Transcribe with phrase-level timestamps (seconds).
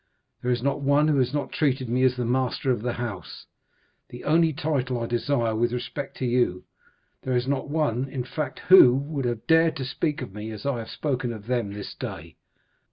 [0.41, 4.23] There is not one who has not treated me as the master of the house,—the
[4.23, 6.63] only title I desire with respect to you;
[7.21, 10.65] there is not one, in fact, who would have dared to speak of me as
[10.65, 12.35] I have spoken of them this day.